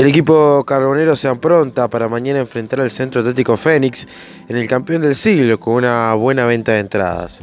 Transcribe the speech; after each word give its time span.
El 0.00 0.06
equipo 0.06 0.64
carbonero 0.64 1.14
se 1.14 1.28
apronta 1.28 1.86
para 1.88 2.08
mañana 2.08 2.38
enfrentar 2.38 2.80
al 2.80 2.90
Centro 2.90 3.20
Atlético 3.20 3.58
Fénix 3.58 4.06
en 4.48 4.56
el 4.56 4.66
campeón 4.66 5.02
del 5.02 5.14
siglo 5.14 5.60
con 5.60 5.74
una 5.74 6.14
buena 6.14 6.46
venta 6.46 6.72
de 6.72 6.78
entradas. 6.78 7.42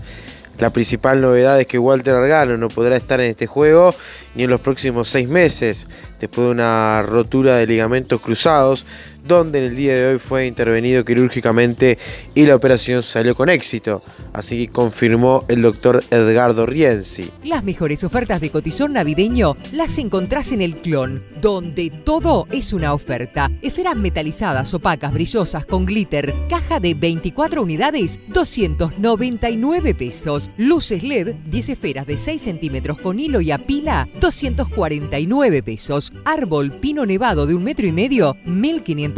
La 0.58 0.72
principal 0.72 1.22
novedad 1.22 1.62
es 1.62 1.68
que 1.68 1.78
Walter 1.78 2.16
Argano 2.16 2.58
no 2.58 2.70
podrá 2.70 2.98
estar 2.98 3.22
en 3.22 3.30
este 3.30 3.46
juego 3.46 3.94
ni 4.34 4.46
en 4.46 4.50
los 4.50 4.60
próximos 4.60 5.08
seis 5.08 5.30
meses, 5.30 5.86
después 6.20 6.46
de 6.46 6.52
una 6.52 7.04
rotura 7.04 7.58
de 7.58 7.68
ligamentos 7.68 8.20
cruzados, 8.22 8.88
donde 9.28 9.60
en 9.60 9.66
el 9.66 9.76
día 9.76 9.96
de 9.96 10.14
hoy 10.14 10.20
fue 10.20 10.46
intervenido 10.48 11.04
quirúrgicamente 11.04 11.98
y 12.34 12.46
la 12.46 12.56
operación 12.56 13.04
salió 13.04 13.36
con 13.36 13.50
éxito. 13.50 14.02
Así 14.34 14.68
confirmó 14.68 15.44
el 15.48 15.62
doctor 15.62 16.04
Edgardo 16.12 16.66
Rienzi. 16.66 17.30
Las 17.44 17.64
mejores 17.64 18.04
ofertas 18.04 18.40
de 18.40 18.50
cotizón 18.50 18.94
navideño 18.94 19.58
las 19.72 19.98
encontrás 19.98 20.52
en 20.52 20.62
el 20.62 20.76
clon, 20.78 21.24
donde 21.42 21.90
todo 21.90 22.48
es 22.52 22.74
una 22.74 22.94
oferta. 22.94 23.50
Esferas 23.62 23.96
metalizadas, 23.96 24.74
opacas, 24.74 25.14
brillosas, 25.14 25.66
con 25.66 25.86
glitter. 25.86 26.34
Caja 26.50 26.80
de 26.80 26.94
24 26.94 27.62
unidades, 27.62 28.20
299 28.30 29.94
pesos. 29.94 30.50
Luces 30.58 31.04
LED, 31.04 31.36
10 31.50 31.70
esferas 31.70 32.06
de 32.06 32.18
6 32.18 32.42
centímetros 32.42 33.00
con 33.00 33.20
hilo 33.20 33.42
y 33.42 33.52
a 33.52 33.58
pila, 33.58 34.08
249 34.20 35.64
pesos. 35.64 36.14
Árbol 36.26 36.72
pino 36.74 37.06
nevado 37.06 37.48
de 37.48 37.56
un 37.56 37.64
metro 37.64 37.88
y 37.88 37.92
medio, 37.92 38.38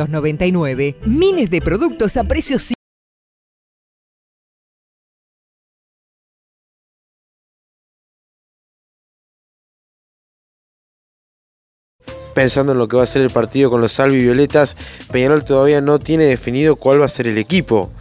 1599. 0.07 0.95
Miles 1.05 1.49
de 1.49 1.61
productos 1.61 2.15
a 2.17 2.23
precios 2.23 2.73
pensando 12.39 12.71
en 12.71 12.77
lo 12.77 12.87
que 12.87 12.95
va 12.95 13.03
a 13.03 13.05
ser 13.05 13.21
el 13.21 13.31
partido 13.31 13.69
con 13.69 13.81
los 13.81 13.91
Salvi 13.91 14.19
Violetas, 14.19 14.77
Peñarol 15.11 15.43
todavía 15.43 15.81
no 15.81 15.99
tiene 15.99 16.23
definido 16.23 16.77
cuál 16.77 17.01
va 17.01 17.05
a 17.05 17.09
ser 17.09 17.27
el 17.27 17.37
equipo. 17.37 17.91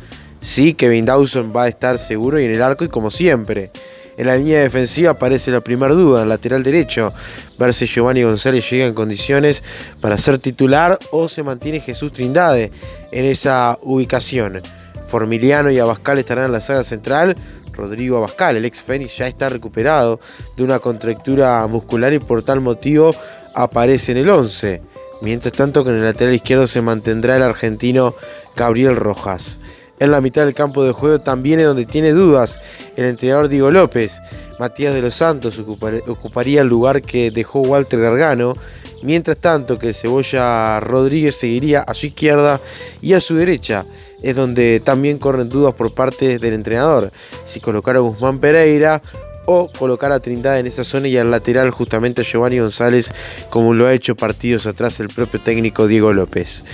Sí, 0.41 0.75
Kevin 0.75 1.07
Dawson 1.07 1.53
va 1.55 1.65
a 1.65 1.69
estar 1.69 1.99
seguro 1.99 2.39
y 2.39 2.45
en 2.45 2.53
el 2.53 2.63
arco 2.63 2.85
y 2.85 2.89
como 2.89 3.11
siempre. 3.11 3.73
En 4.19 4.27
la 4.27 4.37
línea 4.37 4.61
defensiva 4.61 5.13
aparece 5.13 5.53
la 5.53 5.61
primera 5.61 5.95
duda, 5.95 6.25
el 6.25 6.29
lateral 6.29 6.65
derecho. 6.65 7.15
Ver 7.57 7.73
si 7.73 7.87
Giovanni 7.87 8.25
González 8.25 8.69
llega 8.69 8.85
en 8.85 8.93
condiciones 8.93 9.63
para 10.01 10.19
ser 10.19 10.39
titular 10.39 10.99
o 11.13 11.29
se 11.29 11.45
mantiene 11.45 11.79
Jesús 11.79 12.13
Trindade 12.13 12.73
en 13.13 13.25
esa 13.25 13.79
ubicación. 13.81 14.61
Formiliano 15.07 15.71
y 15.71 15.79
Abascal 15.79 16.19
estarán 16.19 16.47
en 16.47 16.53
la 16.53 16.61
saga 16.61 16.83
central. 16.83 17.37
Rodrigo 17.73 18.17
Abascal, 18.17 18.57
el 18.57 18.65
ex 18.65 18.83
Fénix, 18.83 19.17
ya 19.17 19.29
está 19.29 19.49
recuperado 19.49 20.19
de 20.57 20.65
una 20.65 20.81
contractura 20.81 21.65
muscular 21.69 22.13
y 22.13 22.19
por 22.19 22.43
tal 22.43 22.61
motivo 22.61 23.15
aparece 23.55 24.11
en 24.11 24.19
el 24.19 24.31
11. 24.31 24.83
Mientras 25.23 25.55
tanto, 25.55 25.85
con 25.85 25.95
el 25.95 26.03
lateral 26.03 26.35
izquierdo 26.35 26.67
se 26.67 26.83
mantendrá 26.83 27.37
el 27.37 27.43
argentino 27.43 28.17
Gabriel 28.57 28.97
Rojas. 28.97 29.59
En 30.01 30.11
la 30.13 30.21
mitad 30.21 30.45
del 30.45 30.55
campo 30.55 30.85
de 30.85 30.93
juego 30.93 31.21
también 31.21 31.59
es 31.61 31.67
donde 31.67 31.87
tiene 31.87 32.13
dudas 32.13 32.61
el 32.97 33.07
entrenador 33.07 33.49
Diego 33.49 33.71
López. 33.71 34.21
Matías 34.59 34.95
de 34.95 35.03
los 35.03 35.15
Santos 35.15 35.59
ocuparía 35.59 36.63
el 36.63 36.69
lugar 36.69 37.03
que 37.03 37.31
dejó 37.31 37.61
Walter 37.61 38.01
Gargano. 38.01 38.55
Mientras 39.03 39.39
tanto 39.39 39.79
que 39.79 39.93
Cebolla 39.93 40.81
Rodríguez 40.81 41.37
seguiría 41.37 41.83
a 41.83 41.95
su 41.95 42.07
izquierda 42.07 42.61
y 43.01 43.13
a 43.13 43.21
su 43.21 43.37
derecha. 43.37 43.85
Es 44.23 44.35
donde 44.35 44.81
también 44.85 45.19
corren 45.19 45.49
dudas 45.49 45.75
por 45.75 45.95
parte 45.95 46.39
del 46.39 46.55
entrenador. 46.55 47.13
Si 47.45 47.61
colocar 47.61 47.95
a 47.97 48.01
Guzmán 48.01 48.41
Pereira 48.41 49.01
o 49.47 49.71
colocar 49.79 50.13
a 50.13 50.21
Trindade 50.21 50.61
en 50.61 50.67
esa 50.67 50.85
zona 50.85 51.09
y 51.09 51.17
al 51.17 51.31
lateral 51.31 51.71
justamente 51.71 52.21
a 52.21 52.25
Giovanni 52.25 52.59
González 52.59 53.13
como 53.51 53.73
lo 53.73 53.87
ha 53.87 53.95
hecho 53.95 54.15
partidos 54.15 54.67
atrás 54.67 55.01
el 55.01 55.09
propio 55.09 55.41
técnico 55.41 55.87
Diego 55.87 56.13
López. 56.13 56.65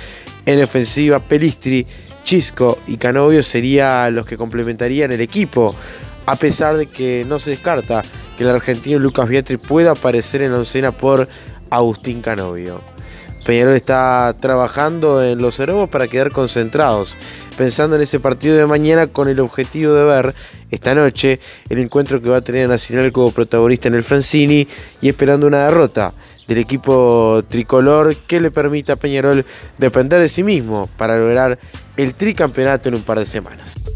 En 0.47 0.63
ofensiva, 0.63 1.21
Pelistri 1.21 1.87
Chisco 2.25 2.79
y 2.87 2.97
Canovio 2.97 3.43
serían 3.43 4.15
los 4.15 4.27
que 4.27 4.37
complementarían 4.37 5.13
el 5.13 5.21
equipo, 5.21 5.75
a 6.27 6.37
pesar 6.37 6.77
de 6.77 6.87
que 6.87 7.25
no 7.29 7.39
se 7.39 7.51
descarta 7.51 8.03
que 8.37 8.45
el 8.45 8.51
argentino 8.51 8.99
Lucas 8.99 9.29
Vietri 9.29 9.57
pueda 9.57 9.93
aparecer 9.93 10.43
en 10.43 10.53
la 10.53 10.59
oncena 10.59 10.91
por 10.91 11.29
Agustín 11.71 12.23
Canovio. 12.23 12.81
Peñarol 13.45 13.75
está 13.75 14.35
trabajando 14.41 15.23
en 15.23 15.39
los 15.39 15.61
aerobos 15.61 15.91
para 15.91 16.09
quedar 16.09 16.31
concentrados, 16.31 17.15
pensando 17.59 17.97
en 17.97 18.03
ese 18.03 18.19
partido 18.19 18.57
de 18.57 18.67
mañana 18.67 19.07
con 19.07 19.29
el 19.29 19.39
objetivo 19.39 19.93
de 19.93 20.05
ver 20.05 20.35
esta 20.71 20.95
noche 20.95 21.41
el 21.69 21.79
encuentro 21.79 22.23
que 22.23 22.31
va 22.31 22.39
a 22.39 22.41
tener 22.41 22.69
Nacional 22.69 23.13
como 23.13 23.33
protagonista 23.33 23.89
en 23.89 23.95
el 23.95 24.03
Francini 24.03 24.67
y 25.03 25.09
esperando 25.11 25.47
una 25.47 25.67
derrota 25.67 26.15
del 26.47 26.59
equipo 26.59 27.43
tricolor 27.49 28.17
que 28.17 28.41
le 28.41 28.51
permita 28.51 28.95
a 28.95 28.97
Peñarol 28.97 29.45
depender 29.79 30.21
de 30.21 30.29
sí 30.29 30.43
mismo 30.43 30.89
para 30.97 31.17
lograr 31.17 31.59
el 31.97 32.15
tricampeonato 32.15 32.89
en 32.89 32.97
un 32.97 33.03
par 33.03 33.19
de 33.19 33.27
semanas. 33.27 33.94